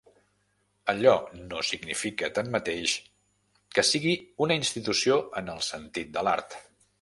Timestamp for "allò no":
0.93-1.59